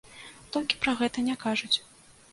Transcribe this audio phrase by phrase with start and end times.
[0.55, 1.73] Толькі пра гэта не кажуць.